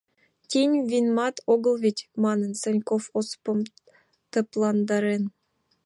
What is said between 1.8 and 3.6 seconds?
веть,— манын, Санков Осыпым